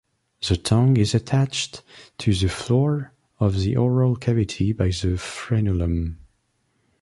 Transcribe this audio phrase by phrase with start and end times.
[0.49, 1.83] The tongue is attached
[2.17, 6.17] to the floor of the oral cavity by the frenulum.